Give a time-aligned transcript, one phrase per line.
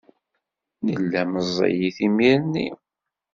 [0.85, 2.67] Nella meẓẓiyit imir-nni.